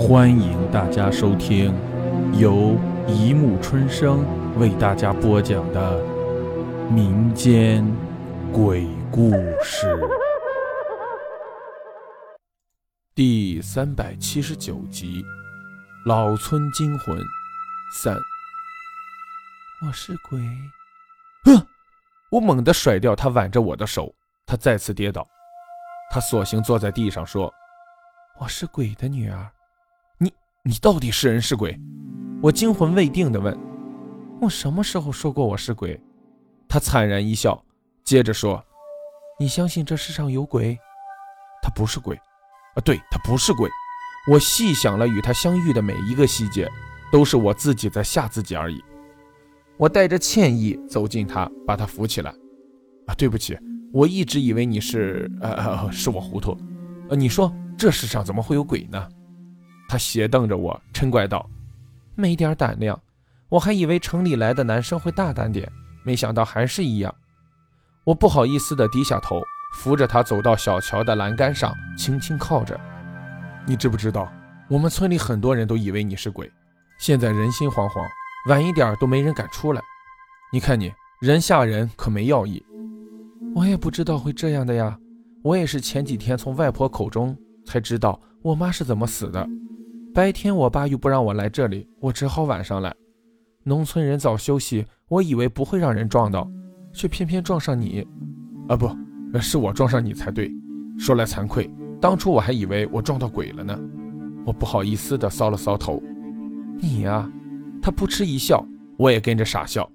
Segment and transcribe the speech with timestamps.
[0.00, 1.74] 欢迎大家收听
[2.32, 2.74] 由
[3.06, 4.24] 一木春生
[4.58, 6.02] 为大家播讲的
[6.90, 7.84] 民间
[8.50, 9.30] 鬼故
[9.62, 9.86] 事
[13.14, 15.22] 第三百七十九集
[16.06, 17.18] 《老村惊魂
[17.94, 18.16] 三》。
[19.86, 20.40] 我是鬼。
[21.44, 21.66] 哼，
[22.30, 24.10] 我猛地甩掉他挽着我的手，
[24.46, 25.28] 他再次跌倒。
[26.10, 27.52] 他索性坐在地上说
[28.40, 29.46] ：“我是鬼的女儿。”
[30.62, 31.74] 你到底是人是鬼？
[32.42, 33.58] 我惊魂未定地问。
[34.42, 35.98] 我什么时候说过我是鬼？
[36.68, 37.64] 他惨然一笑，
[38.04, 38.62] 接着说
[39.40, 40.78] ：“你相信这世上有鬼？
[41.62, 42.14] 他不是鬼，
[42.74, 43.70] 啊，对他不是鬼。
[44.30, 46.70] 我细想了与他相遇的每一个细节，
[47.10, 48.84] 都是我自己在吓自己而已。”
[49.78, 52.30] 我带着歉意走近他，把他扶起来。
[53.06, 53.58] 啊，对不起，
[53.94, 55.30] 我一直以为你是……
[55.40, 56.54] 呃，是我糊涂。
[57.08, 59.08] 呃，你说这世上怎么会有鬼呢？
[59.90, 61.44] 他斜瞪着我，嗔怪道
[62.14, 62.96] ：“没点胆量！
[63.48, 65.68] 我还以为城里来的男生会大胆点，
[66.04, 67.12] 没想到还是一样。”
[68.06, 69.42] 我不好意思地低下头，
[69.74, 72.78] 扶着他走到小桥的栏杆上，轻轻靠着。
[73.66, 74.32] 你知不知道，
[74.68, 76.48] 我们村里很多人都以为你是鬼，
[77.00, 78.00] 现在人心惶惶。
[78.48, 79.82] 晚一点都没人敢出来，
[80.52, 82.64] 你看你人吓人可没要义。
[83.56, 84.96] 我也不知道会这样的呀，
[85.42, 89.44] 我也是前几天从外婆口中才知道我妈是怎么死的。
[90.12, 92.92] 白天我爸又不让我来这里，我只好晚上来。
[93.62, 96.50] 农村人早休息，我以为不会让人撞到，
[96.92, 98.06] 却偏偏撞上你。
[98.68, 98.90] 啊，不
[99.40, 100.50] 是我撞上你才对。
[100.98, 103.78] 说来惭愧，当初我还以为我撞到鬼了呢。
[104.44, 106.02] 我不好意思地搔了搔头。
[106.80, 107.30] 你呀。
[107.82, 108.62] 他扑哧一笑，
[108.98, 109.90] 我也跟着傻笑。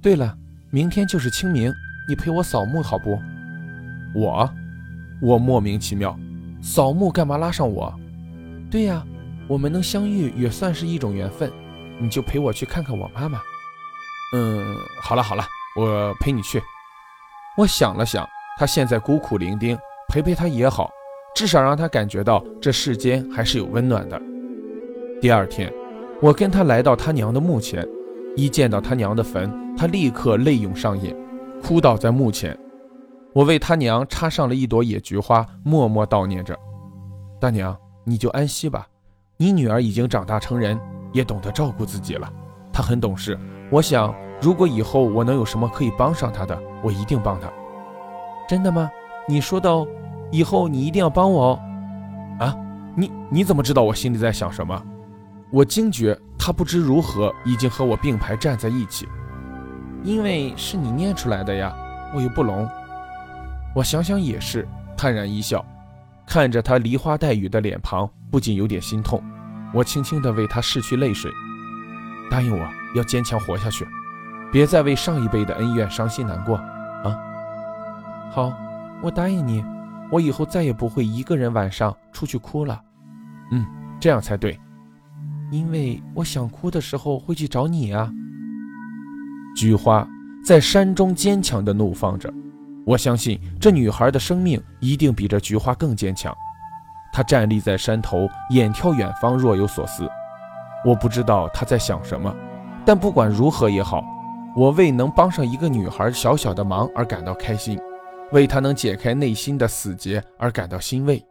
[0.00, 0.34] 对了，
[0.70, 1.70] 明天就是清明，
[2.08, 3.18] 你陪我扫墓好不？
[4.14, 4.48] 我，
[5.20, 6.18] 我莫名其妙，
[6.62, 7.92] 扫墓干嘛拉上我？
[8.70, 9.04] 对呀，
[9.48, 11.52] 我们能相遇也算是一种缘分，
[11.98, 13.40] 你就陪我去看看我妈妈。
[14.34, 15.44] 嗯，好了好了，
[15.76, 16.62] 我陪你去。
[17.56, 18.28] 我想了想，
[18.58, 19.78] 他现在孤苦伶仃，
[20.08, 20.90] 陪陪他也好，
[21.34, 24.20] 至少让他感觉到这世间还是有温暖的。
[25.20, 25.72] 第二天。
[26.22, 27.86] 我跟他来到他娘的墓前，
[28.34, 31.14] 一见到他娘的坟，他立刻泪涌上眼，
[31.60, 32.56] 哭倒在墓前。
[33.34, 36.56] 我为他娘插上了一朵野菊花，默默悼念着
[37.38, 38.86] ：“大娘，你就安息吧，
[39.36, 40.78] 你女儿已经长大成人，
[41.12, 42.32] 也懂得照顾自己了。
[42.72, 43.38] 她很懂事。
[43.70, 47.50] 我想，如果以后我能有什么可以帮上她的，我一定帮她。
[48.48, 48.90] 真的吗？
[49.26, 49.86] 你说到
[50.30, 51.60] 以后你一定要帮我哦。
[52.38, 52.56] 啊，
[52.94, 54.80] 你你怎么知道我心里在想什么？”
[55.50, 59.08] 我惊觉他不知如何已经和我并排站在一起，
[60.02, 61.72] 因为是你念出来的呀，
[62.14, 62.68] 我又不聋。
[63.74, 65.64] 我想想也是，叹然一笑，
[66.26, 69.22] 看着他梨花带雨的脸庞，不禁有点心痛。
[69.72, 71.30] 我轻轻地为他拭去泪水，
[72.28, 73.86] 答应我要坚强活下去，
[74.50, 77.16] 别再为上一辈的恩怨伤心难过啊！
[78.32, 78.52] 好，
[79.00, 79.64] 我答应你，
[80.10, 82.82] 我以后再也不会一个人晚上出去哭了。
[83.52, 83.64] 嗯，
[84.00, 84.58] 这样才对。
[85.52, 88.10] 因为我想哭的时候会去找你啊。
[89.56, 90.04] 菊花
[90.44, 92.34] 在山中坚强地怒放着，
[92.84, 96.34] 我相信这女孩的生命一定比这菊花更坚强。
[97.14, 100.10] 他站立在山头，眼眺远方，若有所思。
[100.84, 102.34] 我不知道他在想什么，
[102.84, 104.04] 但不管如何也好，
[104.56, 107.78] 我为能帮上一个女孩小小的忙而感到开心，
[108.32, 111.24] 为她能解开内心的死结而感到欣慰。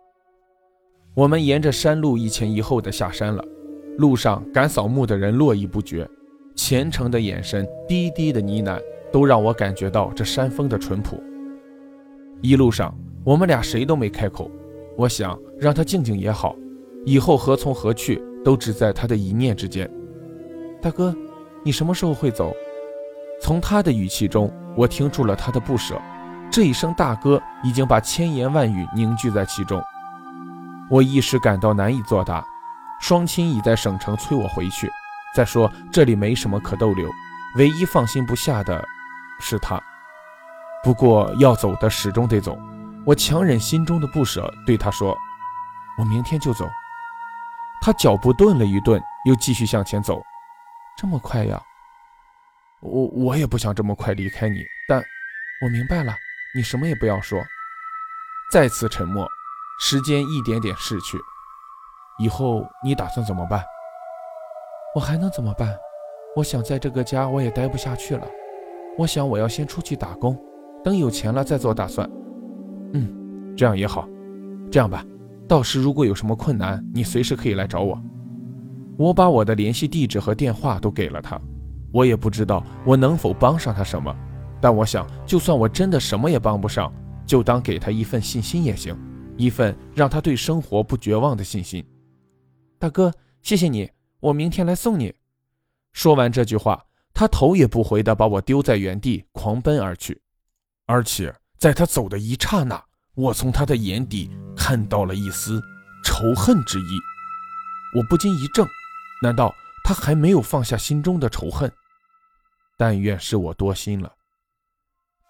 [1.14, 3.44] 我们沿着山路一前一后的下山了。
[3.98, 6.10] 路上赶扫墓的人络绎不绝，
[6.56, 11.22] 虔诚的眼神、低低的呢喃，都让我感觉到这山峰的淳朴。
[12.42, 14.50] 一路上，我们俩谁都没开口。
[14.98, 16.56] 我想让他静静也好，
[17.06, 19.90] 以后何从何去，都只在他的一念之间。
[20.82, 21.16] 大哥，
[21.64, 22.54] 你什么时候会走？
[23.42, 26.00] 从他的语气中，我听出了他的不舍。
[26.52, 29.82] 这一声“大哥”已经把千言万语凝聚在其中。
[30.90, 32.46] 我一时感到难以作答。
[33.02, 34.90] 双亲已在省城催我回去。
[35.36, 37.10] 再说这里没什么可逗留，
[37.58, 38.86] 唯一放心不下的
[39.40, 39.82] 是他。
[40.84, 42.58] 不过要走的始终得走，
[43.06, 45.18] 我强忍心中的不舍，对他说
[46.00, 46.70] ：“我明天就走。”
[47.82, 50.22] 他脚步顿了一顿，又继续向前走。
[50.98, 51.62] 这么快呀？
[52.80, 55.04] 我我也不想这么快离开你，但
[55.62, 56.16] 我明白了，
[56.56, 57.42] 你什么也不要说。
[58.52, 59.28] 再次沉默，
[59.80, 61.18] 时间一点点逝去。
[62.20, 63.64] 以后你打算怎么办？
[64.96, 65.76] 我还能怎么办？
[66.36, 68.26] 我想在这个家我也待不下去了。
[68.98, 70.38] 我想我要先出去打工，
[70.84, 72.10] 等有钱了再做打算。
[72.94, 74.08] 嗯，这样也好。
[74.72, 75.06] 这样吧，
[75.48, 78.02] 到时如果有什么困难，你随时可以来找我。
[78.98, 81.40] 我把我的联系地址和电话都给了他。
[81.92, 84.16] 我也不知道我能否帮上他什么，
[84.60, 86.92] 但我想，就算我真的什么也帮不上，
[87.26, 88.98] 就当给他一份信心也行，
[89.38, 91.86] 一份让他对生活不绝望的信心。
[92.80, 93.90] 大哥，谢谢你，
[94.20, 95.14] 我明天来送你。
[95.92, 100.20] 说完这句话，他头也不回地把我丢在原地，狂奔而去。
[100.88, 102.84] 而且在他走的一刹那，
[103.16, 105.62] 我从他的眼底看到了一丝
[106.04, 107.00] 仇恨之意。
[107.96, 108.68] 我不禁一怔，
[109.22, 111.72] 难道他还没有放下心中的仇恨？
[112.78, 114.12] 但愿是我多心了。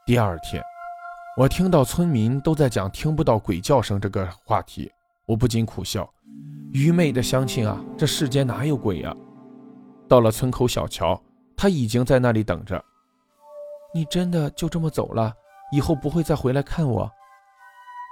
[0.08, 0.60] 第二天，
[1.38, 4.92] 我听到村民都在讲听不到鬼叫声这个话题，
[5.28, 6.12] 我不禁苦笑：
[6.72, 9.16] 愚昧的乡亲啊，这世间哪有鬼呀？
[10.10, 11.22] 到了村口小桥，
[11.56, 12.84] 他已经在那里等着。
[13.94, 15.32] 你真的就这么走了？
[15.72, 17.10] 以后不会再回来看我？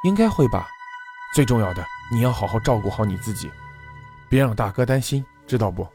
[0.03, 0.67] 应该会吧。
[1.35, 3.49] 最重要的，你要好好照顾好你自己，
[4.29, 5.87] 别让大哥担心，知道不？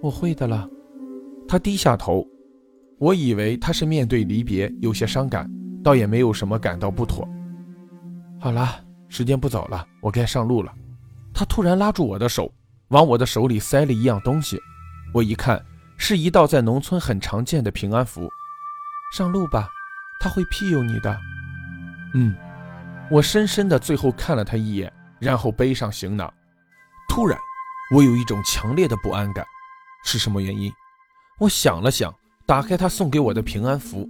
[0.00, 0.68] 我会的了。
[1.48, 2.26] 他低下头。
[2.98, 5.46] 我以为他是面对离别有些伤感，
[5.84, 7.28] 倒也没有什么感到不妥。
[8.40, 10.72] 好了，时间不早了，我该上路了。
[11.34, 12.50] 他突然拉住我的手，
[12.88, 14.58] 往我的手里塞了一样东西。
[15.12, 15.62] 我一看，
[15.98, 18.30] 是一道在农村很常见的平安符。
[19.12, 19.68] 上路吧，
[20.26, 21.16] 他会庇佑你的。
[22.14, 22.34] 嗯，
[23.08, 26.32] 我深深的最后看了他一眼，然后背上行囊。
[27.08, 27.38] 突然，
[27.94, 29.46] 我有一种强烈的不安感，
[30.04, 30.72] 是什么原因？
[31.38, 32.12] 我想了想。
[32.44, 34.08] 打开他送给我的平安符，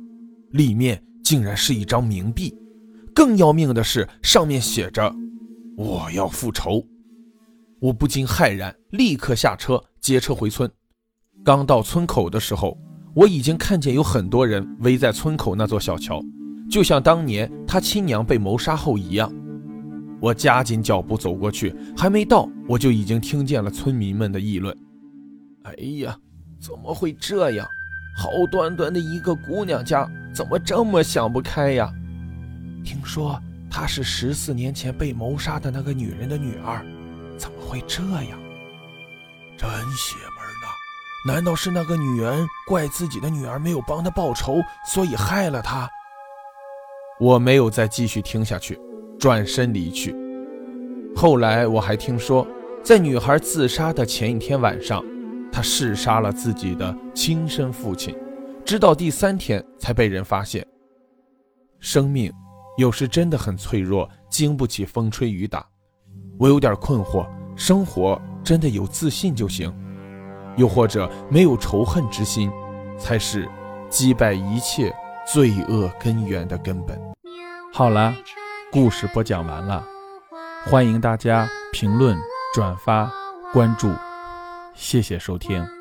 [0.53, 2.55] 里面竟然是一张冥币。
[3.15, 5.15] 更要命的是，上面写着
[5.77, 6.83] “我要复仇”。
[7.81, 10.71] 我不禁骇然，立刻下车接车回村。
[11.45, 12.79] 刚到村口的时候，
[13.17, 16.23] 我已经看见有很多人围在村口那座小桥，
[16.71, 19.33] 就像当年他亲娘被谋杀后一样。
[20.21, 24.77] 我加紧脚步走过去，还没到，我就已经听见了村民们的议论
[25.65, 25.73] ：“哎
[26.03, 26.15] 呀，
[26.61, 27.67] 怎么会这样？”
[28.21, 31.91] 好端端的一个姑娘家，怎么这么想不开呀？
[32.85, 33.41] 听说
[33.71, 36.85] 她是十四年前被谋杀的那个女人的女儿，
[37.39, 38.39] 怎么会这样？
[39.57, 39.67] 真
[39.97, 40.36] 邪门！
[41.27, 45.89] 难道是那个女人怪自己的女儿没有帮她报仇，所以害了她？
[47.19, 48.79] 我没有再继续听下去，
[49.19, 50.15] 转身离去。
[51.17, 52.47] 后来我还听说，
[52.81, 55.03] 在女孩自杀的前一天晚上。
[55.53, 58.15] 他弑杀了自己的亲生父亲，
[58.63, 60.67] 直到第三天才被人发现。
[61.81, 62.31] 生命
[62.77, 65.67] 有时真的很脆弱，经不起风吹雨打。
[66.39, 67.27] 我有点困惑：
[67.57, 69.75] 生活真的有自信就行，
[70.57, 72.51] 又或者没有仇恨之心，
[72.99, 73.49] 才是
[73.89, 74.95] 击败一切
[75.31, 76.99] 罪恶根源的根本？
[77.73, 78.15] 好了，
[78.73, 79.85] 故事播讲完了，
[80.65, 82.17] 欢迎大家评论、
[82.55, 83.11] 转发、
[83.53, 83.91] 关注。
[84.75, 85.76] 谢谢收听。